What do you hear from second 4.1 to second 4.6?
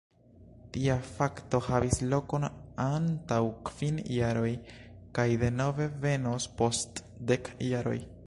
jaroj